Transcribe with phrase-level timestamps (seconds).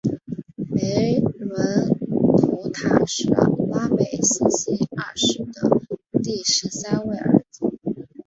[0.71, 1.45] 梅伦
[2.09, 3.45] 普塔是拉
[3.89, 5.79] 美西斯二世的
[6.23, 7.67] 第十三位儿子。